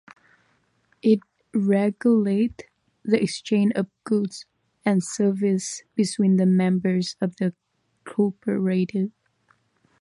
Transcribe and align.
It 1.03 1.19
regulates 1.53 2.63
the 3.05 3.21
exchange 3.21 3.73
of 3.75 3.85
goods 4.03 4.47
and 4.83 5.03
services 5.03 5.83
between 5.93 6.37
the 6.37 6.47
members 6.47 7.15
of 7.21 7.35
the 7.35 7.53
cooperative. 8.03 9.11